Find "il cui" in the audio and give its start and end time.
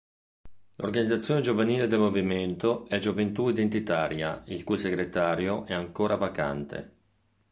4.47-4.79